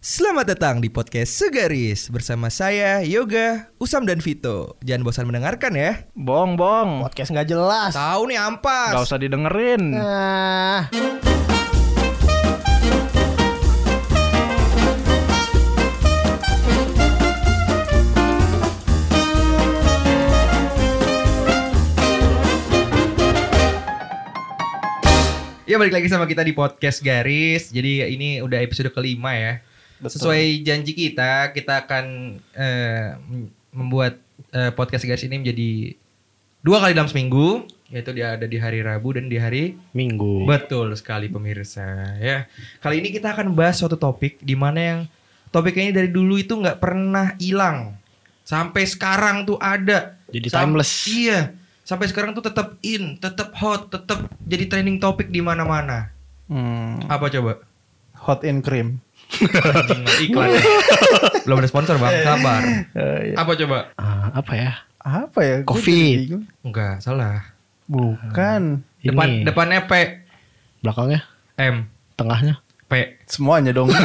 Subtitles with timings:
[0.00, 4.80] Selamat datang di podcast Segaris bersama saya Yoga, Usam dan Vito.
[4.80, 6.08] Jangan bosan mendengarkan ya.
[6.16, 7.04] Bong, bong.
[7.04, 7.92] Podcast nggak jelas.
[7.92, 8.96] Tahu nih ampas.
[8.96, 9.92] Gak usah didengerin.
[9.92, 10.88] Nah,
[25.68, 27.68] Ya balik lagi sama kita di podcast Garis.
[27.68, 29.60] Jadi ini udah episode kelima ya.
[30.02, 32.04] Sesuai janji kita, kita akan
[32.52, 34.16] eh, m- membuat
[34.50, 35.92] eh, podcast Garis ini menjadi
[36.60, 40.44] dua kali dalam seminggu, yaitu dia ada di hari Rabu dan di hari minggu.
[40.44, 42.48] Betul sekali pemirsa ya.
[42.78, 45.00] Kali ini kita akan bahas suatu topik di mana yang
[45.48, 47.92] topik ini dari dulu itu nggak pernah hilang.
[48.40, 50.16] Sampai sekarang tuh ada.
[50.32, 51.06] Jadi Sam- timeless.
[51.06, 51.52] Iya.
[51.80, 56.08] Sampai sekarang tuh tetap in, tetap hot, tetap jadi trending topik di mana-mana.
[56.46, 57.58] Hmm, Apa coba?
[58.20, 59.00] hot in cream.
[60.20, 60.50] Iklan.
[61.46, 62.12] Belum ada sponsor, Bang.
[62.22, 62.62] Sabar.
[62.94, 63.78] Eh, Apa coba?
[63.96, 64.72] Ah, apa ya?
[65.00, 65.56] apa ya?
[65.64, 66.44] Covid.
[66.60, 67.56] Enggak, salah.
[67.88, 68.84] Bukan.
[69.00, 69.44] Depan Ini.
[69.48, 69.92] depannya P,
[70.84, 71.24] Belakangnya,
[71.56, 72.60] M, tengahnya.
[72.84, 73.16] P.
[73.24, 73.88] Semuanya dong.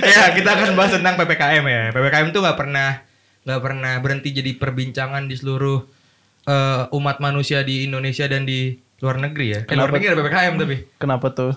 [0.04, 3.04] ya kita akan bahas tentang ppkm ya ppkm tuh nggak pernah
[3.44, 5.84] nggak pernah berhenti jadi perbincangan di seluruh
[6.44, 9.96] eh, umat manusia di Indonesia dan di luar negeri ya eh, luar Kenapa?
[9.96, 11.52] negeri ada ppkm tapi Kenapa tuh?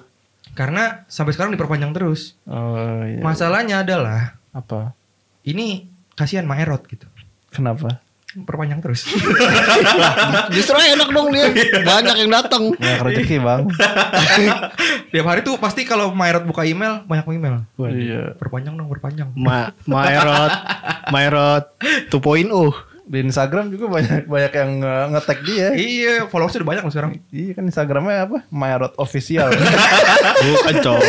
[0.52, 2.76] Karena sampai sekarang diperpanjang terus Oh
[3.08, 3.24] iya.
[3.24, 4.92] masalahnya adalah Apa?
[5.48, 7.08] ini kasihan Maerot gitu
[7.50, 8.04] Kenapa?
[8.34, 9.06] perpanjang terus
[10.56, 11.54] Justru enak dong dia.
[11.86, 12.74] Banyak yang datang.
[12.74, 13.62] Banyak rezeki bang.
[15.14, 17.62] tiap hari tuh pasti kalau Maerot buka email banyak email
[17.94, 18.34] iya.
[18.34, 20.54] perpanjang dong perpanjang Ma Maerot
[21.14, 21.66] Maerot
[22.10, 22.50] 2.0.
[23.04, 25.68] Di Instagram juga banyak banyak yang nge- nge-tag dia.
[25.76, 28.38] iya followersnya udah banyak loh sekarang Iya kan Instagramnya apa?
[28.48, 29.52] Maerot official.
[30.44, 31.04] Bukan cowok.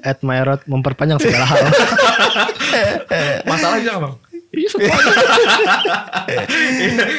[0.00, 1.60] At Maerot memperpanjang segala hal.
[3.50, 4.14] masalah juga nggak, bang
[4.50, 4.90] Iya.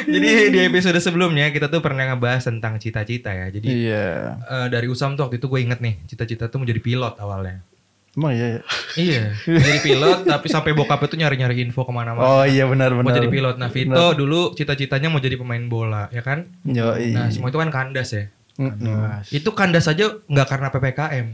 [0.04, 3.48] Jadi di episode sebelumnya kita tuh pernah ngebahas tentang cita-cita ya.
[3.48, 4.36] Jadi iya.
[4.44, 7.64] eh, dari Usam tuh waktu itu gue inget nih cita-cita tuh menjadi pilot awalnya.
[8.12, 8.60] Emang iya.
[8.60, 8.62] ya?
[9.00, 12.28] Iya, jadi pilot tapi sampai bokapnya tuh nyari-nyari info ke mana-mana.
[12.28, 13.24] Oh iya benar Mau benar.
[13.24, 13.56] jadi pilot.
[13.56, 16.44] Nah Vito dulu cita-citanya mau jadi pemain bola, ya kan?
[16.68, 18.28] Yo, Nah semua itu kan kandas ya.
[18.60, 19.24] Mm-mm.
[19.32, 21.28] Itu kandas aja nggak karena ppkm.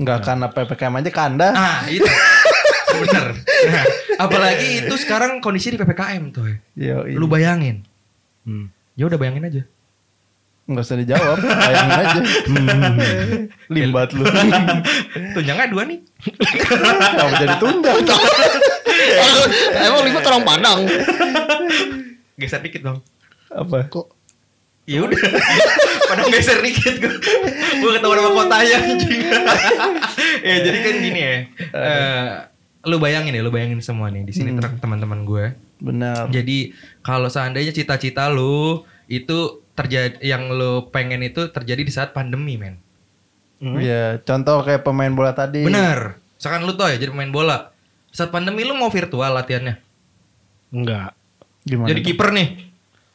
[0.00, 1.54] Nggak karena ppkm aja kandas.
[1.54, 2.08] Ah itu
[3.04, 3.26] bener.
[3.68, 3.84] Nah,
[4.24, 6.56] apalagi itu sekarang kondisi di ppkm tuh.
[6.72, 7.84] Yo, Lu bayangin.
[8.48, 8.72] Hmm.
[8.96, 9.62] Ya udah bayangin aja.
[10.64, 12.20] Nggak usah dijawab, bayangin aja.
[13.74, 14.24] Limbat lu.
[15.36, 16.00] Tunjangnya dua nih.
[16.64, 17.92] Kenapa jadi tunda?
[19.84, 20.80] Emang lima orang Padang.
[22.40, 22.98] Geser dikit dong.
[23.52, 23.92] Apa?
[23.92, 24.06] Kok
[24.84, 25.16] Ya udah.
[26.08, 27.12] Padahal geser dikit gue.
[27.80, 29.20] Gue ketahuan sama kotanya anjing.
[30.44, 31.34] ya jadi kan gini ya.
[31.72, 32.28] Eh,
[32.84, 35.56] lu bayangin ya, lu bayangin semua nih di sini ter- teman-teman gue.
[35.80, 36.28] Benar.
[36.28, 42.56] Jadi kalau seandainya cita-cita lu itu terjadi yang lu pengen itu terjadi di saat pandemi,
[42.56, 42.78] men.
[43.64, 45.64] Iya, contoh kayak pemain bola tadi.
[45.64, 46.20] Bener.
[46.36, 47.72] Misalkan lu tuh ya jadi pemain bola.
[48.12, 49.80] Saat pandemi lu mau virtual latihannya.
[50.74, 51.14] enggak.
[51.64, 51.88] Gimana?
[51.88, 52.48] Jadi kiper nih.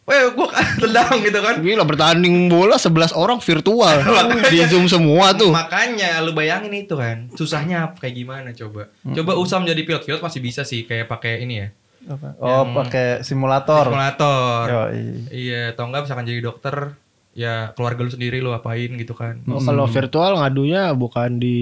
[0.10, 0.50] Weh, gua
[0.82, 1.62] tendang gitu kan.
[1.62, 3.96] Gila bertanding bola 11 orang virtual.
[4.52, 5.54] Di Zoom semua tuh.
[5.54, 8.90] Makanya lu bayangin itu kan, susahnya kayak gimana coba.
[9.06, 11.68] Coba Usam jadi pilot, pilot masih bisa sih kayak pakai ini ya.
[12.06, 12.28] Apa?
[12.38, 13.86] Oh, pakai simulator.
[13.86, 14.64] Simulator.
[14.66, 15.14] Yo, iya.
[15.30, 16.76] Iya, atau enggak misalkan jadi dokter,
[17.32, 19.44] ya keluarga lu sendiri lu apain gitu kan.
[19.46, 21.58] Oh, Kalau virtual ngadunya bukan di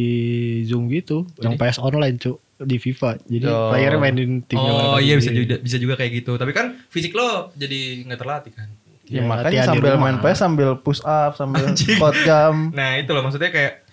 [0.64, 3.22] Zoom gitu, yang PS online cu di FIFA.
[3.24, 3.70] Jadi Oh.
[3.70, 6.34] playernya mainin timnya Oh iya bisa juga bisa juga kayak gitu.
[6.36, 8.70] Tapi kan fisik lo jadi nggak terlatih kan.
[9.08, 11.96] Ya, Ya, makanya sambil main PS sambil push up, sambil Anjing.
[11.96, 12.76] squat jam.
[12.76, 13.87] Nah itu loh maksudnya kayak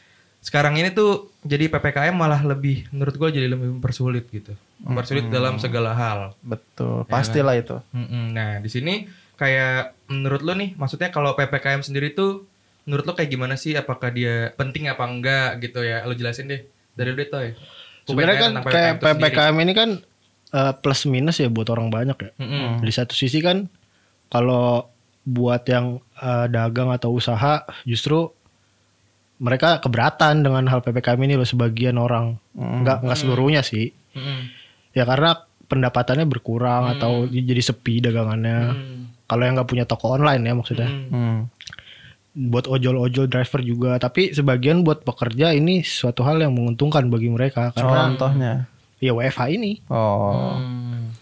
[0.44, 4.52] sekarang ini tuh jadi ppkm malah lebih menurut gua jadi lebih mempersulit gitu.
[4.84, 6.36] Mempersulit dalam segala hal.
[6.44, 7.80] Betul, pastilah itu.
[7.96, 8.36] Mm-mm.
[8.36, 9.08] Nah, di sini
[9.40, 12.44] kayak menurut lo nih, maksudnya kalau PPKM sendiri tuh
[12.84, 13.72] menurut lo kayak gimana sih?
[13.72, 16.04] Apakah dia penting apa enggak gitu ya?
[16.04, 16.60] Lo jelasin deh
[16.92, 17.56] dari dulu ya.
[18.04, 19.90] Sebenarnya kan kayak PPKM ini kan
[20.52, 22.30] eh, plus minus ya buat orang banyak ya.
[22.36, 22.84] Mm-mm.
[22.84, 23.64] Di satu sisi kan
[24.28, 24.92] kalau
[25.24, 28.28] buat yang eh, dagang atau usaha justru
[29.36, 32.38] mereka keberatan dengan hal PPKM ini loh sebagian orang.
[32.54, 33.90] Enggak enggak seluruhnya sih.
[34.14, 34.50] Mm-mm.
[34.94, 35.34] Ya karena
[35.66, 38.58] pendapatannya berkurang atau jadi sepi dagangannya.
[38.70, 39.00] Mm.
[39.24, 40.88] Kalau yang nggak punya toko online ya maksudnya.
[40.88, 41.10] Mm.
[41.10, 41.38] Hmm.
[42.34, 47.70] buat ojol-ojol driver juga tapi sebagian buat pekerja ini suatu hal yang menguntungkan bagi mereka
[47.70, 48.52] karena Contohnya.
[48.98, 50.58] ya WFH ini Oh.
[50.58, 51.14] Mm.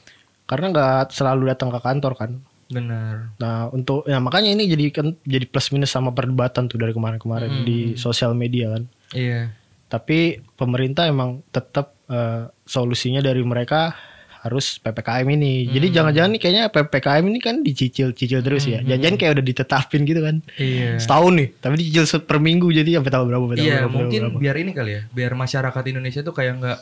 [0.49, 2.31] karena nggak selalu datang ke kantor kan
[2.73, 3.37] Benar.
[3.37, 7.63] nah untuk ya makanya ini jadi kan jadi plus minus sama perdebatan tuh dari kemarin-kemarin
[7.63, 9.53] di sosial media kan Iya.
[9.87, 10.19] Tapi
[10.51, 13.93] pemerintah emang tetap eh, solusinya dari mereka
[14.39, 15.65] harus PPKM ini.
[15.67, 15.95] Jadi Hmm.
[15.95, 18.81] jangan-jangan nih kayaknya PPKM ini kan dicicil-cicil terus ya.
[18.81, 20.37] Jangan-jangan kayak udah ditetapin gitu kan.
[20.57, 20.99] Iya.
[20.99, 23.45] Setahun nih, tapi dicicil per minggu jadi sampai tahun berapa?
[23.45, 24.39] sampai tahun Iya, berapa, mungkin berapa.
[24.41, 26.79] biar ini kali ya, biar masyarakat Indonesia tuh kayak nggak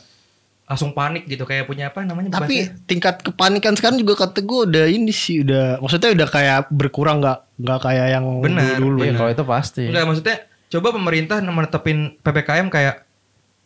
[0.63, 2.31] langsung panik gitu, kayak punya apa namanya?
[2.33, 2.87] Tapi bahasanya?
[2.87, 7.37] tingkat kepanikan sekarang juga kata gue udah ini sih udah maksudnya udah kayak berkurang nggak
[7.57, 9.17] nggak kayak yang Benar, dulu Iya ya.
[9.17, 9.83] kalau itu pasti.
[9.85, 10.35] Enggak maksudnya
[10.71, 12.95] coba pemerintah menetapin PPKM kayak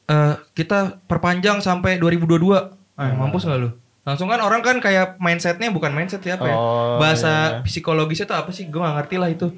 [0.06, 2.74] eh kita perpanjang sampai 2022.
[2.96, 3.20] Ah, Hmm.
[3.20, 3.70] mampus nggak lu?
[4.02, 6.56] Langsung kan orang kan kayak mindsetnya bukan mindset ya apa ya?
[6.56, 7.62] Oh, Bahasa iya.
[7.62, 8.66] psikologisnya tuh apa sih?
[8.66, 9.50] Gue gak ngerti lah itu.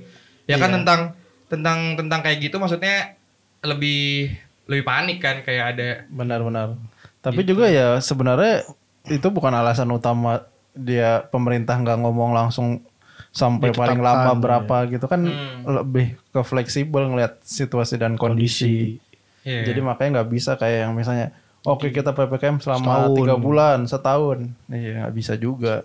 [0.47, 0.75] Ya kan Iya.
[0.81, 0.99] tentang
[1.47, 3.15] tentang tentang kayak gitu maksudnya
[3.59, 4.31] lebih
[4.65, 6.75] lebih panik kan kayak ada Benar-benar.
[7.19, 7.55] Tapi Gitu.
[7.55, 8.63] juga ya sebenarnya
[9.07, 12.83] itu bukan alasan utama dia pemerintah nggak ngomong langsung
[13.29, 15.61] sampai paling lama Ditetapkan, berapa gitu kan Hmm.
[15.65, 18.97] lebih ke fleksibel ngelihat situasi dan kondisi.
[19.41, 19.63] Iya.
[19.63, 21.31] Jadi makanya nggak bisa kayak yang misalnya
[21.63, 23.15] oke kita ppkm selama Setahun.
[23.15, 25.83] tiga bulan setahun, iya nggak bisa juga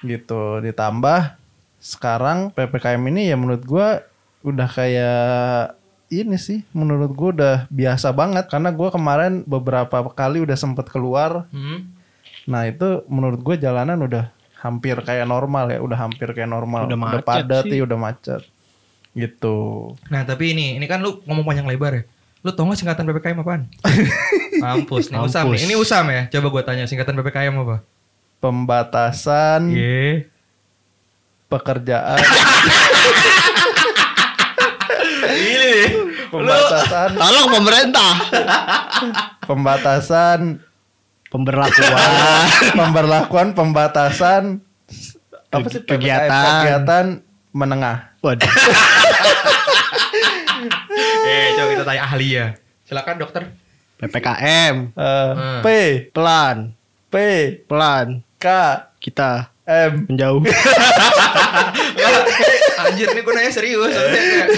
[0.00, 0.60] gitu.
[0.60, 1.36] Ditambah
[1.78, 4.02] sekarang ppkm ini ya menurut gua
[4.42, 5.74] udah kayak
[6.18, 11.44] ini sih menurut gua udah biasa banget karena gua kemarin beberapa kali udah sempet keluar.
[11.50, 11.92] Hmm.
[12.46, 14.30] Nah itu menurut gue jalanan udah
[14.62, 17.74] hampir kayak normal ya, udah hampir kayak normal, Udah udah, padat sih.
[17.74, 18.42] ya, udah macet
[19.12, 19.90] gitu.
[20.06, 22.02] Nah tapi ini, ini kan lu ngomong panjang lebar ya.
[22.46, 23.66] Lu tau gak singkatan PPKM apaan?
[24.62, 25.66] Mampus nih, Usam nih.
[25.66, 26.30] Ini Usam ya.
[26.30, 27.82] Coba gua tanya singkatan PPKM apa?
[28.38, 30.30] Pembatasan Iya.
[31.46, 32.18] pekerjaan,
[35.26, 35.84] Ini nih.
[36.26, 38.12] pembatasan, Tolong pemerintah
[39.42, 40.40] pembatasan,
[41.28, 42.00] pemberlakuan
[42.80, 44.42] pemberlakuan pembatasan
[45.48, 45.80] apa sih?
[45.80, 46.28] Kegiatan.
[46.28, 47.06] kegiatan
[47.52, 48.10] menengah.
[48.20, 48.42] Waduh.
[51.26, 52.46] Eh, coba kita tanya ahli ya.
[52.82, 53.42] Silakan dokter.
[53.96, 55.60] PPKM Eh, Hmm.
[55.60, 55.66] P
[56.10, 56.56] pelan
[57.08, 57.14] P
[57.66, 58.46] pelan K
[58.96, 60.40] kita M menjauh.
[62.86, 63.92] Anjir nih gue nanya serius.
[63.92, 64.48] Kayak,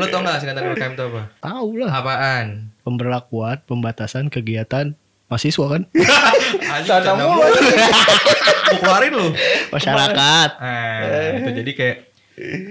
[0.00, 1.22] Lu tau gak singkatan PPKM itu apa?
[1.40, 1.90] Tahu lah.
[1.92, 2.46] Apaan?
[2.84, 4.92] Pemberlakuan pembatasan kegiatan
[5.24, 5.82] mahasiswa kan
[6.76, 7.42] Anjir, Tanda mulu.
[7.44, 9.26] Gue keluarin lu.
[9.72, 10.48] masyarakat.
[10.60, 11.96] Ah, itu jadi kayak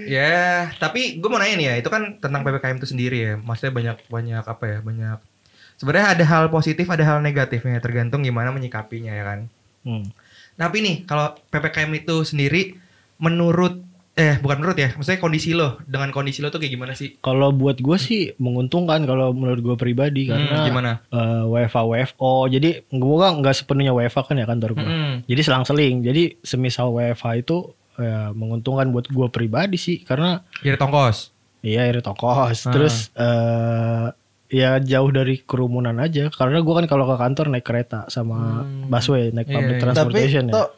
[0.04, 3.32] ya, tapi gue mau nanya nih ya, itu kan tentang PPKM itu sendiri ya.
[3.40, 4.78] Maksudnya banyak banyak apa ya?
[4.84, 5.18] Banyak
[5.78, 9.40] sebenarnya ada hal positif, ada hal negatifnya, tergantung gimana menyikapinya ya kan.
[9.84, 10.04] Hmm.
[10.54, 12.78] Tapi nih, kalau PPKM itu sendiri
[13.18, 13.82] menurut
[14.14, 17.18] eh bukan menurut ya, maksudnya kondisi lo dengan kondisi lo tuh kayak gimana sih?
[17.18, 20.92] Kalau buat gue sih menguntungkan kalau menurut gue pribadi Hmm, karena gimana?
[21.04, 24.84] eh, WFA WFO jadi gue kan nggak sepenuhnya WFA kan ya kantor gue.
[24.84, 25.12] Mm-mm.
[25.24, 25.94] Jadi selang-seling.
[26.00, 27.56] Jadi semisal WFA itu
[27.94, 31.34] ya, menguntungkan buat gue pribadi sih karena Irit tongkos.
[31.60, 32.58] iya irit ongkos.
[32.60, 32.72] Ah.
[32.72, 34.06] Terus eh
[34.46, 38.86] ya jauh dari kerumunan aja karena gue kan kalau ke kantor naik kereta sama Hmm.
[38.86, 39.74] busway naik Iya, public.
[39.74, 40.54] Tapi transportation ya.
[40.54, 40.68] toh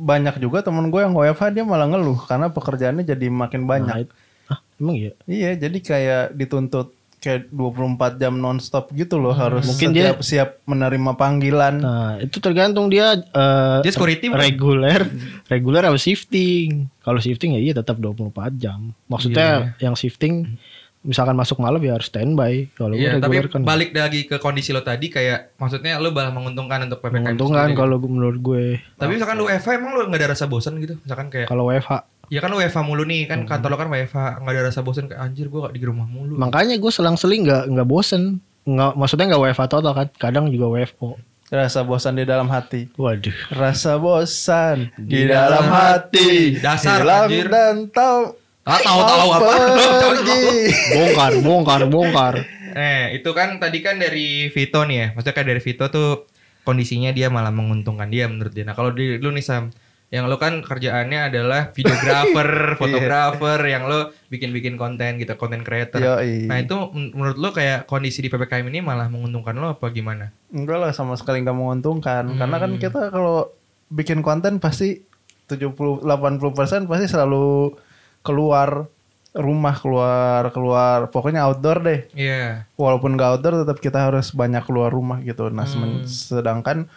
[0.00, 4.08] banyak juga temen gue yang WFH dia malah ngeluh karena pekerjaannya jadi makin banyak.
[4.08, 5.12] Nah, ah, emang iya.
[5.28, 10.64] Iya, jadi kayak dituntut kayak 24 jam nonstop gitu loh harus Mungkin setiap dia- siap
[10.64, 11.74] menerima panggilan.
[11.76, 15.04] Nah, itu tergantung dia eh, Dia security reguler,
[15.46, 16.88] reguler apa shifting.
[17.04, 18.96] Kalau shifting ya iya tetap 24 jam.
[19.04, 20.56] Maksudnya yang shifting
[21.02, 22.68] misalkan masuk malam ya harus standby.
[22.70, 26.28] Kalau gue Iya, tapi kan balik lagi ke kondisi lo tadi kayak maksudnya lo malah
[26.28, 27.16] menguntungkan untuk PPKM.
[27.16, 28.64] menguntungkan kalau gua- menurut gue.
[28.94, 31.00] Tapi misalkan lu WFH emang lu nggak ada rasa bosan gitu?
[31.00, 31.92] Misalkan kayak Kalau WFH,
[32.28, 35.04] ya kan lu WFH mulu nih kan kantor lo kan WFH nggak ada rasa bosan
[35.06, 36.36] kayak anjir gua di rumah mulu.
[36.36, 38.38] makanya gue selang-seling nggak nggak bosen.
[38.62, 41.16] Nggak, maksudnya nggak WFH total kan, kadang juga WFO.
[41.48, 42.86] Rasa bosan di dalam hati.
[42.94, 43.34] Waduh.
[43.50, 46.30] Rasa bosan di, Di dalam dalam hati.
[46.56, 47.48] Dasar, Hilang anjir.
[47.48, 48.36] dan tahu.
[48.70, 49.52] Ah, tahu-tahu apa?
[49.98, 50.42] pergi.
[50.94, 52.34] Bongkar, bongkar, bongkar.
[52.70, 55.06] Eh, itu kan tadi kan dari Vito nih ya.
[55.18, 56.30] Maksudnya kayak dari Vito tuh
[56.62, 58.62] kondisinya dia malah menguntungkan dia menurut dia.
[58.62, 59.74] Nah, kalau di lu nih Sam,
[60.14, 62.48] yang lu kan kerjaannya adalah videographer,
[62.80, 65.98] fotografer, yang lu bikin-bikin konten gitu, konten creator.
[65.98, 66.46] Yoi.
[66.46, 70.30] Nah, itu men- menurut lu kayak kondisi di PPKM ini malah menguntungkan lo apa gimana?
[70.54, 72.30] Enggak lah sama sekali nggak menguntungkan.
[72.30, 72.38] Hmm.
[72.38, 73.50] Karena kan kita kalau
[73.90, 75.02] bikin konten pasti
[75.50, 77.74] 70 80% pasti selalu
[78.20, 78.86] keluar
[79.30, 82.00] rumah, keluar keluar pokoknya outdoor deh.
[82.12, 82.66] Iya.
[82.74, 85.48] Walaupun nggak outdoor tetap kita harus banyak keluar rumah gitu.
[85.48, 86.02] Nah, Hmm.
[86.02, 86.90] sedangkan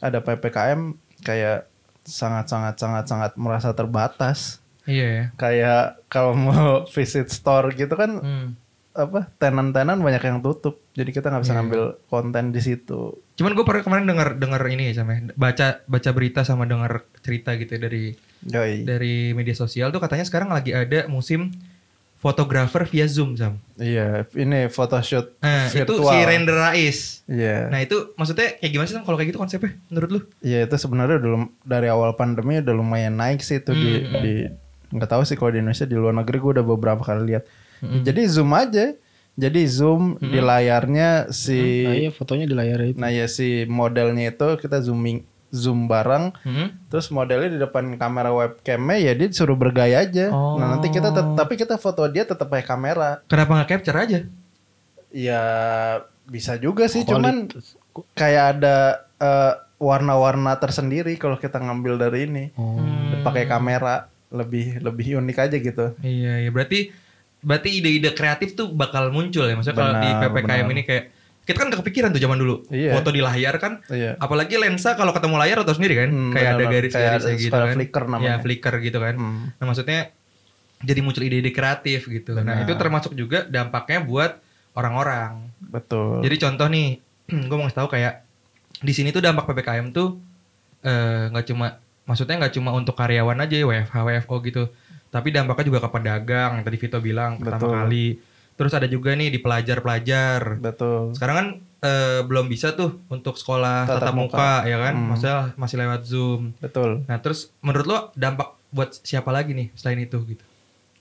[0.00, 1.68] ada PPKM kayak
[2.04, 4.64] sangat sangat sangat sangat merasa terbatas.
[4.84, 5.24] Iya ya.
[5.36, 8.48] Kayak kalau mau visit store gitu kan Hmm.
[8.94, 10.80] apa tenan-tenan banyak yang tutup.
[10.94, 11.58] Jadi kita nggak bisa Iya.
[11.60, 13.20] ngambil konten di situ.
[13.34, 17.74] Cuman gue kemarin dengar dengar ini ya sama baca baca berita sama dengar cerita gitu
[17.74, 18.14] ya dari
[18.46, 18.82] Yoi.
[18.82, 21.48] dari media sosial tuh katanya sekarang lagi ada musim
[22.16, 23.60] fotografer via Zoom Sam.
[23.74, 26.08] Iya, ini photoshoot Nah, itu virtual.
[26.08, 26.98] si Render Rais.
[27.26, 27.68] Iya.
[27.68, 30.20] Nah, itu maksudnya kayak gimana sih Sam kalau kayak gitu konsepnya menurut lu?
[30.40, 34.20] Iya itu sebenarnya udah lum- dari awal pandemi udah lumayan naik sih itu di Hmm.
[34.20, 34.34] di
[34.90, 37.44] nggak tahu sih kalau di Indonesia di luar negeri gue udah beberapa kali lihat.
[37.78, 38.00] Hmm.
[38.02, 38.96] Jadi zoom aja.
[39.34, 42.96] Jadi zoom di layarnya si Nah iya fotonya di layar itu.
[42.96, 46.74] nah ya si modelnya itu kita zooming zoom bareng Hmm?
[46.88, 50.28] terus modelnya di depan kamera webcamnya ya dia disuruh bergaya aja.
[50.28, 50.58] Oh.
[50.58, 53.22] Nah nanti kita tapi kita foto dia tetap pakai kamera.
[53.24, 54.18] Kenapa nggak capture aja?
[55.08, 55.42] Ya
[56.24, 57.78] bisa juga sih cuman Kualitas.
[58.12, 58.76] kayak ada
[59.16, 62.80] eh, warna-warna tersendiri kalau kita ngambil dari ini Oh.
[63.22, 66.50] pakai kamera lebih lebih unik aja gitu Iya, iya.
[66.50, 66.90] Berarti
[67.38, 69.54] berarti ide-ide kreatif tuh bakal muncul ya.
[69.54, 70.72] Maksudnya kalau di PPKM benar.
[70.72, 71.04] ini kayak
[71.44, 72.64] kita kan gak kepikiran tuh zaman dulu.
[72.68, 72.96] Iya.
[72.96, 73.84] Foto di layar kan.
[73.88, 77.52] iya Apalagi lensa kalau ketemu layar atau sendiri kan, Hmm, kayak ada garis-garis Kayak gitu
[77.54, 77.74] kan.
[77.76, 78.30] flicker namanya.
[78.30, 79.14] Ya, flicker gitu kan.
[79.14, 79.52] Hmm.
[79.54, 80.00] Nah, maksudnya
[80.80, 82.32] jadi muncul ide-ide kreatif gitu.
[82.34, 82.64] Nah, Benar.
[82.64, 84.32] itu termasuk juga dampaknya buat
[84.72, 85.48] orang-orang.
[85.60, 86.88] betul Jadi contoh nih,
[87.48, 88.24] gue mau ngasih tahu kayak
[88.80, 90.18] di sini tuh dampak PPKM tuh
[90.80, 94.64] eh, nggak cuma maksudnya nggak cuma untuk karyawan aja ya WFH WFO gitu.
[95.08, 97.72] Tapi dampaknya juga ke pedagang yang tadi Vito bilang pertama Betul.
[97.78, 98.06] kali.
[98.54, 100.58] Terus ada juga nih di pelajar-pelajar.
[100.58, 101.46] betul Sekarang kan
[101.80, 104.50] eh, belum bisa tuh untuk sekolah Tatap tatap muka, muka.
[104.64, 104.94] ya kan?
[104.94, 105.06] Hmm.
[105.10, 106.42] Maksudnya masih lewat Zoom.
[106.58, 110.44] betul Nah, terus menurut lo dampak buat siapa lagi nih selain itu gitu?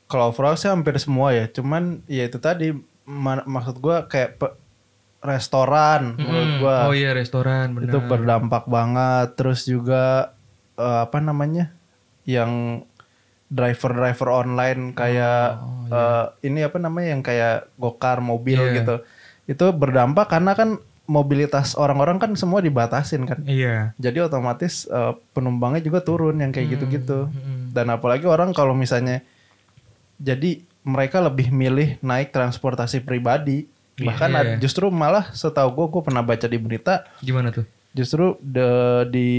[0.03, 2.69] kalau overall sih hampir semua ya cuman ya itu tadi
[3.03, 4.37] ma- maksud gua kayak
[5.19, 6.59] restoran menurut Hmm.
[6.59, 7.87] gua Oh iya, restoran benar.
[7.89, 10.35] itu berdampak banget terus juga
[10.75, 11.73] eh, apa namanya
[12.25, 12.83] yang
[13.53, 18.73] driver-driver online kayak eh, ini apa namanya yang kayak gokar mobil Iya.
[18.75, 18.95] gitu
[19.45, 20.69] itu berdampak karena kan
[21.03, 23.93] mobilitas orang-orang kan semua dibatasin kan Iya.
[23.95, 27.69] jadi otomatis eh, penumpangnya juga turun yang kayak gitu-gitu hmm.
[27.69, 29.21] dan apalagi orang kalau misalnya
[30.15, 34.39] jadi mereka lebih milih naik transportasi pribadi bahkan Iya.
[34.39, 37.67] ada- justru malah setahu gue gue pernah baca di berita Gimana tuh?
[37.91, 39.29] justru de- di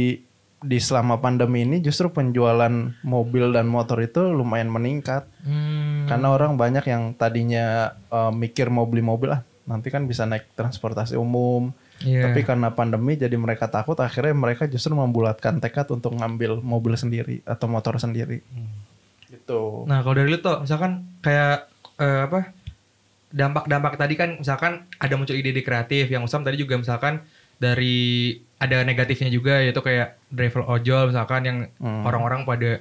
[0.64, 2.73] di selama pandemi ini justru penjualan
[3.04, 5.28] mobil dan motor itu lumayan meningkat.
[5.44, 6.09] Hmm.
[6.09, 10.49] karena orang banyak yang tadinya eh, mikir mau beli mobil ah nanti kan bisa naik
[10.56, 11.73] transportasi umum.
[12.02, 12.26] Iya.
[12.26, 17.38] tapi karena pandemi jadi mereka takut akhirnya mereka justru membulatkan tekad untuk ngambil mobil sendiri
[17.47, 18.42] atau motor sendiri.
[19.30, 19.62] Gitu.
[19.87, 21.71] Nah kalau dari lu tuh misalkan kayak
[22.02, 22.50] eh, apa
[23.35, 27.23] dampak-dampak tadi kan misalkan ada muncul ide-ide kreatif yang Usam tadi juga misalkan
[27.57, 27.97] dari
[28.57, 32.03] ada negatifnya juga yaitu kayak driver ojol misalkan yang Hmm.
[32.03, 32.81] orang-orang pada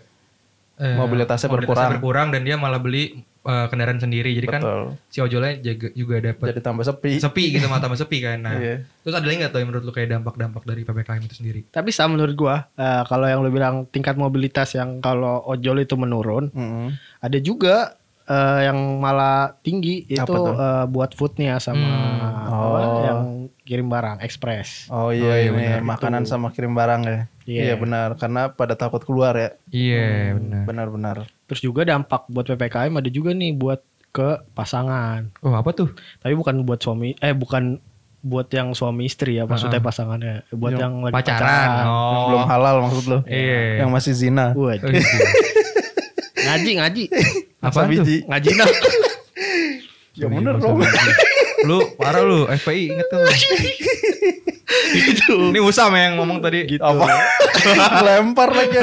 [0.75, 1.89] eh, Mobilitasnya berkurang.
[1.91, 6.15] berkurang dan dia malah beli eh, kendaraan sendiri jadi kan betul si ojolnya juga, juga
[6.23, 8.81] dapat jadi tambah sepi sepi gitu malah tambah sepi kan nah Iya.
[8.97, 11.89] terus ada lagi nggak tuh yang menurut lu kayak dampak-dampak dari ppkm itu sendiri Tapi
[11.89, 16.49] sama menurut gua eh, kalau yang lu bilang tingkat mobilitas yang kalau ojol itu menurun,
[16.49, 16.87] Mm-mm.
[17.19, 21.91] ada juga eh, yang malah tinggi itu eh, buat foodnya sama
[22.41, 22.79] apa, Oh.
[23.03, 23.19] yang
[23.63, 24.87] kirim barang ekspres.
[24.87, 25.81] oh iya, Oh, iya, ini benar.
[25.87, 27.61] makanan sama kirim barang ya Iya.
[27.61, 32.93] iya benar karena pada takut keluar ya iya benar benar-benar Terus juga dampak buat ppkm
[32.93, 33.79] ada juga nih buat
[34.09, 35.27] ke pasangan.
[35.39, 37.81] oh apa tuh Tapi bukan buat suami, eh bukan
[38.21, 41.67] buat yang suami istri ya maksudnya pasangannya, buat yang, lagi pacaran pacaran.
[41.75, 43.83] yang oh belum halal maksud lo Iya.
[43.83, 44.79] yang masih zina Waduh.
[44.79, 45.03] Oh, iya.
[46.45, 47.03] ngaji ngaji
[47.59, 47.83] tuh?
[47.85, 48.67] biji ngaji nah.
[50.19, 50.79] ya bener dong
[51.63, 53.23] lu parah lu FPI inget tuh
[54.93, 55.35] gitu.
[55.49, 56.81] ini Usam yang ngomong tadi Gitu.
[56.81, 57.07] apa
[58.01, 58.77] lempar lagi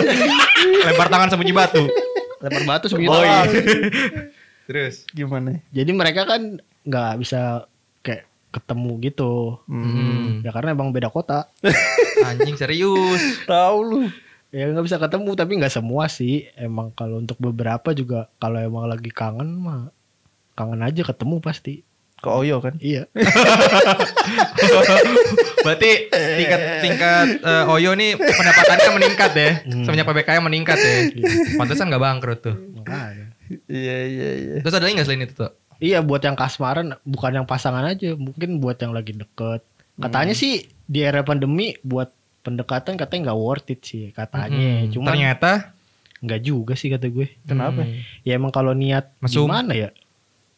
[0.80, 1.84] lempar tangan sembunyi batu
[2.40, 3.12] Lempar batu sebegitu.
[3.12, 3.44] oh iya
[4.64, 7.66] terus gimana Jadi mereka kan nggak bisa
[8.00, 9.60] kayak ketemu gitu.
[9.66, 10.40] Hmm.
[10.40, 11.46] Ya karena emang beda kota.
[12.24, 14.00] anjing serius tahu lu
[14.50, 16.48] Ya nggak bisa ketemu tapi nggak semua sih.
[16.56, 19.92] Emang kalau untuk beberapa juga kalau emang lagi kangen mah
[20.54, 21.82] kangen aja ketemu pasti.
[22.20, 23.08] Ke Oyo kan Iya.
[25.60, 30.96] berarti tingkat tingkat eh, Oyo nih pendapatannya meningkat ya semenjak PPKM meningkat ya
[31.56, 33.26] pantesan nggak bangkrut tuh Makanya.
[33.66, 37.32] iya iya iya terus ada lagi nggak selain itu tuh Iya buat yang kasmaran bukan
[37.32, 39.64] yang pasangan aja, mungkin buat yang lagi deket.
[39.96, 42.12] Katanya sih di era pandemi buat
[42.44, 44.60] pendekatan katanya nggak worth it sih katanya.
[44.84, 45.72] Hmm, Cuman ternyata
[46.20, 47.32] nggak juga sih kata gue.
[47.42, 47.96] kenapa Hmm.
[48.20, 49.48] Ya emang kalau niat Mesum.
[49.48, 49.88] gimana ya?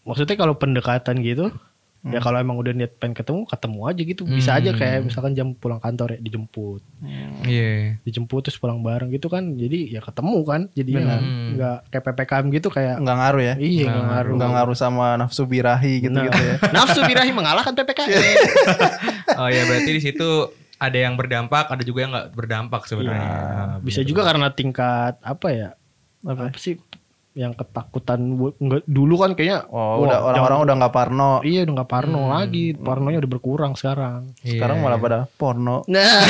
[0.02, 1.54] Maksudnya kalau pendekatan gitu,
[2.02, 2.18] ya Hmm.
[2.20, 4.22] kalau emang udah niat pengen ketemu, ketemu aja gitu.
[4.24, 4.58] Bisa Hmm.
[4.58, 6.82] aja kayak misalkan jam pulang kantor ya dijemput,
[7.44, 9.54] iya dijemput terus pulang bareng gitu kan.
[9.54, 10.60] Jadi ya ketemu kan.
[10.68, 11.20] Jadi Benar.
[11.52, 14.34] nggak kayak ppkm gitu kayak nggak ngaruh ya iya nggak ngaruh.
[14.34, 18.10] nggak ngaruh sama nafsu birahi gitu gitu ya Nafsu birahi mengalahkan ppkm.
[19.38, 20.28] oh ya berarti di situ
[20.76, 23.30] ada yang berdampak ada juga yang nggak berdampak sebenarnya
[23.78, 25.70] Bisa juga karena tingkat apa ya?
[26.20, 26.74] apa Apa sih
[27.32, 28.20] yang ketakutan
[28.54, 31.32] nggak dulu kan kayaknya Oh, wah, udah orang-orang udah nggak parno.
[31.40, 32.30] iya udah nggak parno Hmm.
[32.30, 35.80] lagi parnonya udah berkurang sekarang Sekarang Iya, malah pada porno.
[35.86, 36.04] nah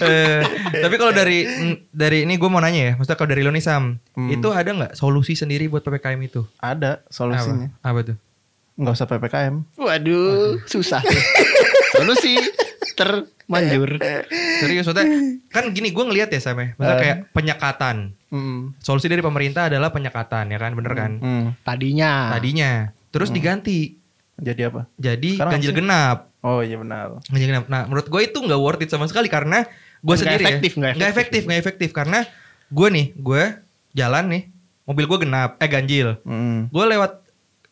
[0.00, 0.40] Eh,
[0.72, 3.60] tapi kalau dari mm, dari ini gue mau nanya ya, maksudnya kalau dari lo nih
[3.60, 4.28] Sam, Hmm.
[4.28, 6.42] itu ada nggak solusi sendiri buat ppkm itu?
[6.56, 7.68] Ada solusinya.
[7.78, 7.90] Apa?
[7.92, 8.16] Apa tuh?
[8.76, 9.54] Nggak usah ppkm.
[9.76, 11.02] waduh susah
[11.92, 12.38] solusi
[13.00, 13.96] termanjur
[14.60, 15.08] Serius, maksudnya
[15.48, 17.02] kan gini gue ngelihat ya Sam ya, maksudnya Eh.
[17.02, 17.96] kayak penyekatan.
[18.28, 18.76] Hmm.
[18.78, 21.12] Solusi dari pemerintah adalah penyekatan ya kan, bener kan?
[21.16, 21.46] Hmm.
[21.60, 22.72] tadinya Tadinya,
[23.08, 23.96] terus diganti
[24.36, 24.88] Jadi apa?
[24.94, 26.18] jadi Sekarang ganjil genap.
[26.40, 27.20] Oh iya benar.
[27.26, 27.64] Ganjil genap.
[27.66, 29.68] Nah, menurut gue itu nggak worth it sama sekali karena
[30.00, 31.12] gue sendiri efektif, ya, nggak efektif.
[31.12, 32.18] efektif, nggak efektif karena
[32.66, 33.42] gue nih, gue
[33.92, 34.42] jalan nih,
[34.82, 36.66] mobil gue genap, eh ganjil, Hmm.
[36.66, 37.20] gue lewat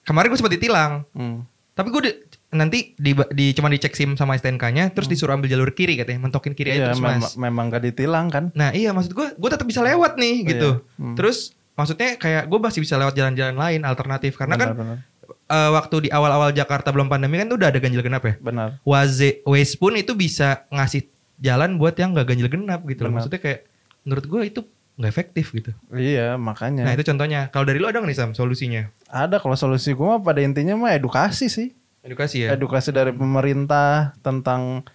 [0.03, 1.49] kemarin gue sempat ditilang, Hmm.
[1.73, 5.95] tapi gue nanti di, di cuma dicek sim sama STNK-nya, terus disuruh ambil jalur kiri
[5.95, 7.35] katanya, mentokin kiri aja Iya, terus mem- mas.
[7.35, 8.49] memang gak ditilang kan?
[8.53, 10.49] Nah iya maksud gue, gue tetap bisa lewat nih Iya.
[10.49, 10.71] gitu.
[10.97, 11.13] Hmm.
[11.13, 14.97] Terus maksudnya kayak gue masih bisa lewat jalan-jalan lain alternatif karena kan Benar, benar.
[15.47, 18.35] eh, waktu di awal-awal Jakarta belum pandemi kan tuh udah ada ganjil genap ya.
[18.39, 18.81] Benar.
[18.83, 21.05] Waze Waze pun itu bisa ngasih
[21.39, 23.13] jalan buat yang nggak ganjil genap gitu loh.
[23.13, 23.17] Benar.
[23.23, 23.61] Maksudnya kayak
[24.03, 24.61] menurut gue itu
[24.99, 25.71] nggak efektif gitu.
[25.93, 26.83] Iya, makanya.
[26.83, 27.47] Nah itu contohnya.
[27.49, 28.91] Kalau dari lu ada nggak nih Sam solusinya?
[29.07, 31.71] Ada kalau solusi gue mah pada intinya mah edukasi sih.
[32.01, 32.49] Edukasi ya.
[32.53, 34.87] Edukasi dari pemerintah tentang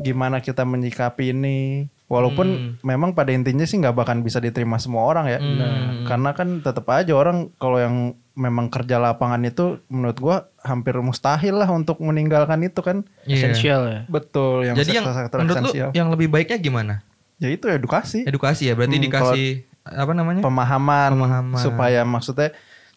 [0.00, 1.58] gimana kita menyikapi ini.
[2.04, 2.72] Walaupun Hmm.
[2.84, 5.38] memang pada intinya sih nggak bakal bisa diterima semua orang ya.
[5.38, 6.04] Hmm.
[6.04, 7.96] Karena kan tetap aja orang kalau yang
[8.32, 13.04] memang kerja lapangan itu menurut gua hampir mustahil lah untuk meninggalkan itu kan.
[13.22, 13.48] Iya.
[13.48, 15.88] esensial ya Betul yang Jadi yang menurut lu esensial.
[15.92, 16.94] yang lebih baiknya gimana?
[17.36, 18.22] Ya itu edukasi.
[18.22, 18.74] Edukasi ya.
[18.74, 19.48] Berarti Hmm, dikasih
[19.82, 20.40] apa namanya?
[20.40, 21.58] pemahaman, Pemahaman.
[21.58, 22.52] supaya maksudnya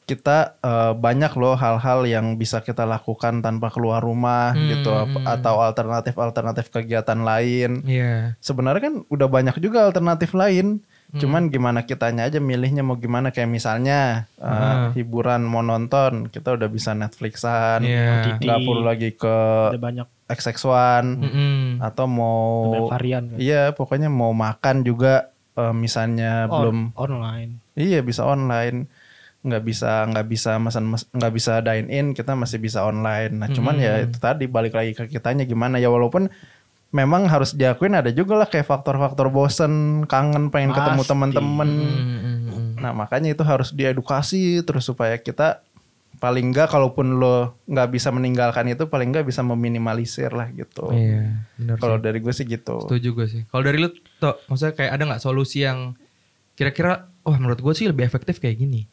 [0.06, 5.10] kita eh, banyak loh hal-hal yang bisa kita lakukan tanpa keluar rumah Hmm, gitu ap-
[5.12, 5.26] hmm.
[5.28, 7.82] atau alternatif-alternatif kegiatan lain.
[7.82, 8.38] Iya.
[8.40, 10.86] Sebenarnya kan udah banyak juga alternatif lain.
[11.06, 11.20] Hmm.
[11.20, 14.90] Cuman gimana kitanya aja milihnya mau gimana kayak misalnya eh, Ah.
[14.92, 17.82] hiburan mau nonton kita udah bisa Netflixan.
[17.82, 19.36] Nggak perlu lagi ke
[19.68, 21.78] ada banyak XX1 Mm-mm.
[21.80, 22.42] atau mau
[22.88, 23.38] varian kan.
[23.38, 28.88] iya pokoknya mau makan juga eh, misalnya On- belum online Iya bisa online,
[29.46, 33.32] nggak bisa nggak bisa pesan mes- nggak bisa dine in kita masih bisa online.
[33.32, 34.06] Nah cuman ya Hmm.
[34.10, 36.28] itu tadi balik lagi ke kitanya gimana ya walaupun
[36.90, 41.12] memang harus diakuin ada juga lah kayak faktor-faktor bosen, kangen, pengen ketemu Pasti.
[41.12, 41.70] teman-teman.
[41.70, 42.80] Mm-mm.
[42.80, 45.62] Nah makanya itu harus diedukasi terus supaya kita
[46.16, 50.88] paling nggak kalaupun lo nggak bisa meninggalkan itu paling nggak bisa meminimalisir lah gitu.
[50.90, 51.44] Iya.
[51.76, 52.80] Kalau dari gue sih gitu.
[52.82, 53.42] Setuju gue sih.
[53.46, 56.00] Kalau dari lu, Tok, maksudnya kayak ada nggak solusi yang
[56.56, 58.88] kira-kira, wah menurut gue sih lebih efektif kayak gini.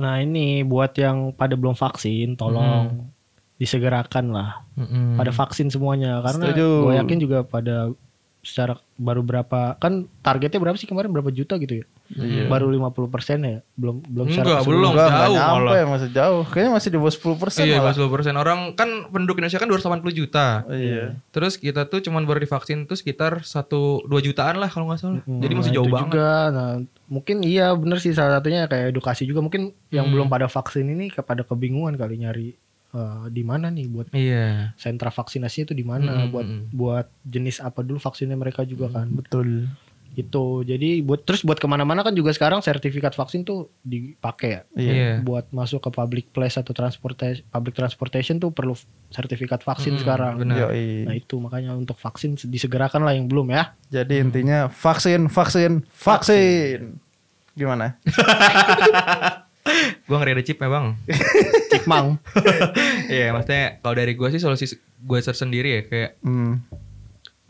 [0.00, 3.12] Nah, nah ini buat yang pada belum vaksin tolong
[3.60, 5.20] disegerakan lah mm-mm.
[5.20, 7.92] pada vaksin semuanya karena gue yakin juga pada
[8.40, 12.50] secara baru berapa kan targetnya berapa sih kemarin berapa juta gitu ya Iya.
[12.50, 14.90] baru 50% ya belum belum Enggak, secara belum.
[14.90, 15.78] Enggak, enggak jauh nyampe malah.
[15.78, 16.42] ya masih jauh.
[16.42, 17.94] Kayaknya masih di bawah 10 persen Iya, malah.
[17.94, 20.46] 20 persen orang kan penduduk Indonesia kan 280 juta.
[20.74, 21.22] Iya.
[21.30, 25.22] Terus kita tuh cuman baru divaksin tuh sekitar 1 2 jutaan lah kalau nggak salah.
[25.22, 26.10] Hmm, Jadi masih nah, jauh itu banget.
[26.10, 26.70] juga nah
[27.10, 30.14] mungkin iya bener sih salah satunya kayak edukasi juga mungkin yang Hmm.
[30.14, 32.48] belum pada vaksin ini kepada kebingungan kali nyari
[32.90, 34.74] eh, di mana nih buat Iya.
[34.74, 36.62] sentra vaksinasinya itu di mana Hmm, buat hmm.
[36.72, 39.66] buat jenis apa dulu vaksinnya mereka juga kan Betul.
[40.12, 44.60] Itu jadi buat terus buat ke mana-mana kan juga sekarang sertifikat vaksin tuh dipakai ya
[44.74, 45.20] Iya.
[45.20, 48.74] buat masuk ke public place atau transportation public transportation tuh perlu
[49.08, 50.66] sertifikat vaksin Hmm, sekarang benar.
[50.66, 51.04] Yoi.
[51.04, 56.96] nah itu makanya untuk vaksin disegerakan lah yang belum ya Jadi intinya vaksin, vaksin, vaksin.
[57.52, 57.98] Gimana?
[60.06, 60.84] Gua ngeri ada chipnya bang.
[61.70, 62.18] Cikmang
[63.12, 64.64] Iya, maksudnya kalau dari gue sih solusi
[64.98, 66.60] gue sendiri ya kayak Hmm.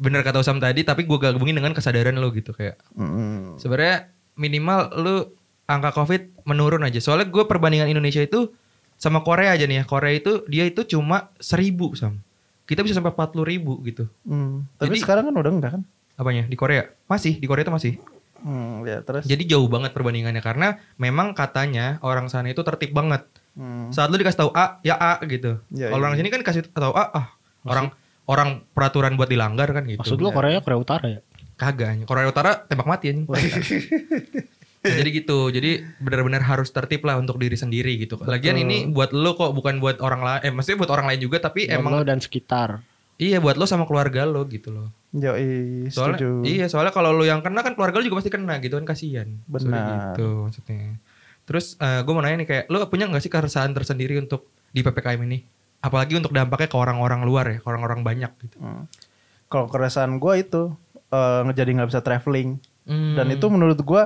[0.01, 3.61] Bener kata Usam tadi, tapi gue gabungin dengan kesadaran lo gitu kayak Hmm.
[3.61, 5.17] sebenarnya minimal lu
[5.69, 6.99] angka covid menurun aja.
[6.99, 8.51] Soalnya gue perbandingan Indonesia itu
[8.97, 9.85] sama Korea aja nih ya.
[9.85, 12.19] Korea itu dia itu cuma seribu sam.
[12.65, 14.09] Kita bisa sampai 40 ribu gitu.
[14.25, 14.65] Hmm.
[14.81, 15.83] Tapi Jadi- sekarang kan udah enggak kan?
[16.17, 16.89] Apanya di Korea?
[17.05, 17.93] Masih di Korea itu masih.
[18.41, 19.29] Hmm, ya terus.
[19.29, 23.29] Jadi jauh banget perbandingannya karena memang katanya orang sana itu tertib banget.
[23.53, 23.93] Hmm.
[23.93, 25.61] Saat lu dikasih tahu A, ya A gitu.
[25.69, 26.25] Ya, Kalau orang iya.
[26.25, 27.27] sini kan kasih tahu A, ah
[27.69, 27.93] orang
[28.31, 29.99] orang peraturan buat dilanggar kan gitu.
[30.07, 31.21] maksud lu Korea Korea Utara ya
[31.61, 32.09] Kagak.
[32.09, 33.27] Korea Utara tembak mati anjing.
[34.81, 35.53] Nah, jadi gitu.
[35.53, 38.17] Jadi benar-benar harus tertib lah untuk diri sendiri gitu.
[38.25, 40.41] Lagian ini buat lo kok bukan buat orang lain.
[40.41, 42.81] Eh maksudnya buat orang lain juga tapi Buat emang lo dan sekitar
[43.21, 44.89] iya buat lo sama keluarga lo gitu loh.
[45.13, 46.31] Yoi, Soalnya setuju.
[46.49, 49.29] iya soalnya kalau lo yang kena kan keluarga lo juga pasti kena gitu kan kasihan.
[49.53, 49.85] Soalnya Benar.
[50.17, 50.97] gitu maksudnya.
[51.45, 55.21] Terus gue mau nanya nih kayak lo punya nggak sih keresahan tersendiri untuk di ppkm
[55.29, 55.45] ini?
[55.81, 58.57] Apalagi untuk dampaknya ke orang-orang luar ya, ke orang-orang banyak gitu.
[58.61, 58.85] Hmm.
[59.49, 60.63] Kalau keresahan gue itu
[61.11, 63.13] eh, jadi nggak bisa traveling Hmm.
[63.15, 64.03] dan itu menurut gue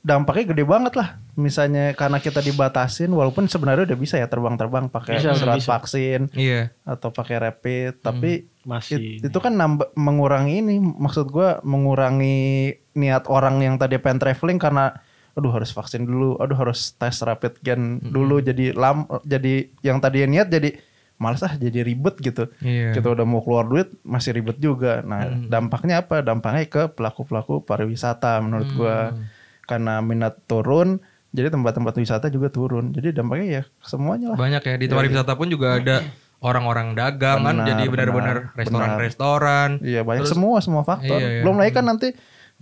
[0.00, 1.16] dampaknya gede banget lah.
[1.34, 5.68] Misalnya karena kita dibatasin, walaupun sebenarnya udah bisa ya terbang-terbang pakai Bisa, surat bisa.
[5.76, 6.70] vaksin Iya.
[6.84, 9.18] atau pakai rapid, tapi Masih.
[9.18, 14.60] it- itu kan nambah mengurangi ini, maksud gua mengurangi niat orang yang tadi pengen traveling
[14.60, 14.92] karena
[15.34, 20.22] aduh harus vaksin dulu, aduh harus tes rapid gen dulu jadi lam jadi yang tadi
[20.24, 20.78] niat jadi
[21.14, 22.50] males ah jadi ribet gitu.
[22.58, 22.92] Iya.
[22.92, 25.00] Kita udah mau keluar duit masih ribet juga.
[25.00, 26.20] Nah, dampaknya apa?
[26.20, 28.98] Dampaknya ke pelaku-pelaku pariwisata menurut gua.
[29.64, 31.00] Karena minat turun,
[31.30, 32.92] jadi tempat-tempat wisata juga turun.
[32.92, 34.38] Jadi dampaknya ya semuanya lah.
[34.38, 36.04] Banyak ya di tempat wisata pun juga ada
[36.44, 39.80] orang-orang dagang kan jadi benar-benar benar, restoran-restoran.
[39.80, 41.16] Iya, banyak semua semua faktor.
[41.16, 41.42] Iya, iya.
[41.42, 42.08] Belum lagi kan nanti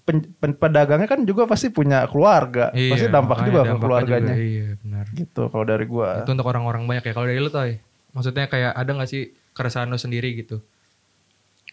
[0.02, 2.70] pen- pen- pedagangnya kan juga pasti punya keluarga.
[2.70, 4.34] Iya, pasti dampak juga ke keluarganya.
[4.34, 5.04] juga, iya, benar.
[5.10, 6.22] Gitu kalau dari gua.
[6.22, 7.12] Itu untuk orang-orang banyak ya.
[7.12, 10.60] Kalau dari lu Toy, maksudnya kayak ada nggak sih keresahan lu sendiri gitu?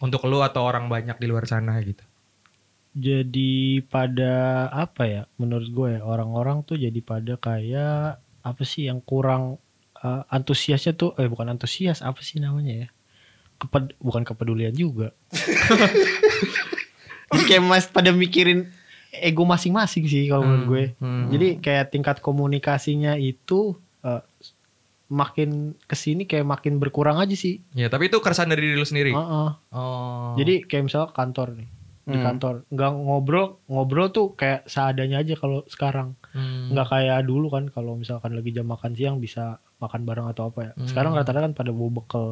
[0.00, 2.04] Untuk lu atau orang banyak di luar sana gitu.
[2.90, 8.98] jadi pada apa ya menurut gue ya orang-orang tuh jadi pada kayak apa sih yang
[8.98, 9.62] kurang
[10.02, 12.88] eh, antusiasnya tuh eh bukan antusias apa sih namanya ya
[13.62, 15.14] Keped- bukan kepedulian juga
[17.30, 18.66] jadi kayak mas pada mikirin
[19.14, 21.30] ego masing-masing sih kalau menurut gue hmm.
[21.30, 24.18] jadi kayak tingkat komunikasinya itu eh,
[25.10, 25.50] makin
[25.82, 29.10] ke sini kayak makin berkurang aja sih Ya, tapi itu keresahan dari diri lu sendiri.
[29.10, 29.50] Heeh.
[29.70, 30.32] Oh.
[30.34, 31.68] Jadi kayak misalnya kantor nih
[32.02, 32.24] di Hmm.
[32.24, 36.70] kantor nggak ngobrol ngobrol tuh kayak seadanya aja kalau sekarang Hmm.
[36.70, 40.60] nggak kayak dulu kan kalau misalkan lagi jam makan siang bisa makan bareng atau apa
[40.60, 40.86] ya Hmm.
[40.86, 42.26] sekarang rata-rata kan pada bawa bekal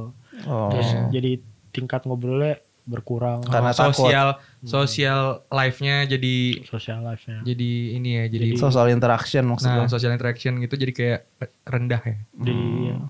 [0.44, 0.70] Oh.
[0.72, 1.38] terus jadi
[1.68, 4.00] tingkat ngobrolnya berkurang Karena Oh, takut.
[4.00, 4.28] sosial
[4.60, 9.84] sosial life-nya jadi social life-nya jadi ini ya, jadi, Social interaction nah, maksudnya.
[9.86, 11.20] social interaction gitu jadi kayak
[11.64, 12.16] rendah ya.
[12.34, 12.56] jadi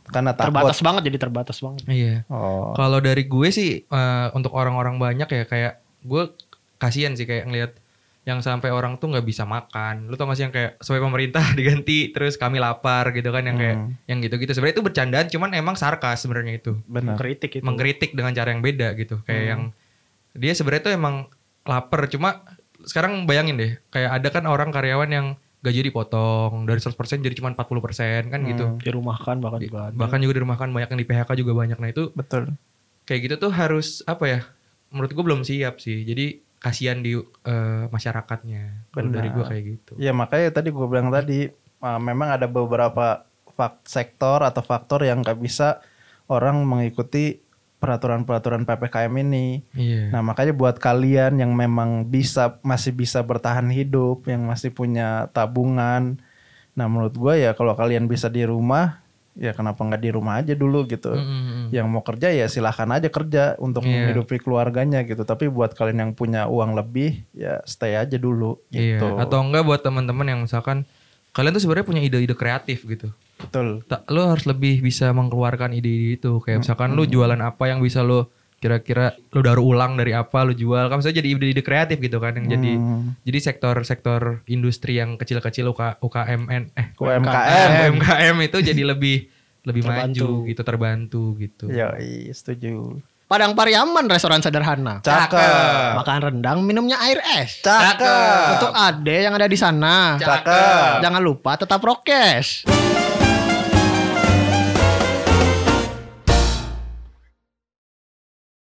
[0.05, 0.51] Karena takut.
[0.51, 2.15] terbatas banget jadi terbatas banget Iya.
[2.27, 2.75] Oh.
[2.75, 6.23] Kalau dari gue sih eh, untuk orang-orang banyak ya kayak gue
[6.77, 7.73] kasihan sih kayak ngelihat
[8.29, 10.05] yang sampai orang tuh nggak bisa makan.
[10.05, 13.57] Lu tau gak sih yang kayak supaya pemerintah diganti terus kami lapar gitu kan yang
[13.57, 13.97] kayak Hmm.
[14.05, 14.53] yang gitu-gitu.
[14.53, 16.77] Sebenarnya itu bercandaan cuman emang sarkas sebenarnya itu.
[16.85, 17.17] Benar.
[17.17, 19.25] kritik itu Mengkritik dengan cara yang beda gitu.
[19.25, 19.63] Kayak yang
[20.37, 21.15] dia sebenarnya tuh emang
[21.65, 22.45] lapar cuma
[22.85, 25.27] sekarang bayangin deh kayak ada kan orang karyawan yang
[25.59, 28.79] gaji dipotong dari 100% jadi cuma 40% kan gitu.
[28.79, 29.97] dirumahkan bahkan juga ada.
[29.97, 31.79] Bahkan juga dirumahkan banyak yang di PHK juga banyak.
[31.81, 32.55] Nah itu Betul.
[33.03, 34.41] kayak gitu tuh harus apa ya
[34.89, 38.91] menurut gue belum siap sih jadi kasihan di eh, masyarakatnya.
[38.91, 39.93] Kalau dari gue kayak gitu.
[39.99, 41.51] Ya makanya tadi gue bilang tadi
[41.83, 45.83] uh, memang ada beberapa fak sektor atau faktor yang nggak bisa
[46.31, 47.43] orang mengikuti
[47.79, 49.63] peraturan-peraturan ppkm ini.
[49.79, 50.11] iya.
[50.11, 56.19] Nah makanya buat kalian yang memang bisa masih bisa bertahan hidup, yang masih punya tabungan,
[56.75, 59.07] nah menurut gue ya kalau kalian bisa di rumah,
[59.39, 61.15] ya kenapa nggak di rumah aja dulu gitu.
[61.15, 61.71] Mm-mm.
[61.71, 64.11] Yang mau kerja ya silahkan aja kerja untuk Iya.
[64.11, 65.23] menghidupi keluarganya gitu.
[65.23, 69.15] Tapi buat kalian yang punya uang lebih, ya stay aja dulu iya gitu.
[69.17, 70.83] atau enggak buat teman-teman yang misalkan
[71.31, 73.87] kalian tuh sebenarnya punya ide-ide kreatif gitu Betul.
[73.87, 78.03] tak lo harus lebih bisa mengeluarkan ide-ide itu kayak misalkan lu jualan apa yang bisa
[78.03, 82.19] lo kira-kira lo daur ulang dari apa lo jual kan bisa jadi ide-ide kreatif gitu
[82.19, 83.15] kan yang jadi Hmm.
[83.23, 87.69] jadi sektor-sektor industri yang kecil-kecil UK, UKMN eh UMKM.
[87.95, 90.27] UMKM itu jadi lebih lebih Terbantu.
[90.27, 91.95] maju gitu terbantu gitu Ya,
[92.29, 92.99] setuju.
[93.25, 95.93] Padang Pariaman restoran sederhana Cakep.
[95.95, 98.57] makan rendang minumnya air es Cakep.
[98.57, 101.05] untuk ade yang ada di sana Cakep.
[101.05, 102.65] jangan lupa tetap prokes